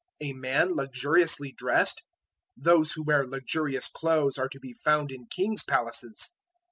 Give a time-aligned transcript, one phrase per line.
[0.19, 2.01] A man luxuriously dressed?
[2.57, 6.31] Those who wear luxurious clothes are to be found in kings' palaces.